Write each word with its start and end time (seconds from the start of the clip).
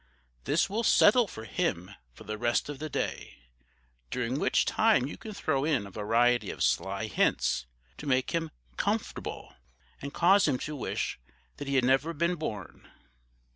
This 0.45 0.67
will 0.67 0.81
SETTLE 0.81 1.27
him 1.27 1.91
for 2.11 2.23
the 2.23 2.35
rest 2.39 2.69
of 2.69 2.79
the 2.79 2.89
day, 2.89 3.37
during 4.09 4.39
which 4.39 4.65
time 4.65 5.05
you 5.05 5.15
can 5.15 5.31
throw 5.31 5.63
in 5.63 5.85
a 5.85 5.91
variety 5.91 6.49
of 6.49 6.63
sly 6.63 7.05
HINTS, 7.05 7.67
to 7.99 8.07
make 8.07 8.31
him 8.31 8.49
COMFORTABLE, 8.77 9.53
and 10.01 10.11
cause 10.11 10.47
him 10.47 10.57
to 10.57 10.75
wish 10.75 11.19
that 11.57 11.67
he 11.67 11.75
had 11.75 11.85
never 11.85 12.15
been 12.15 12.33
born. 12.33 12.89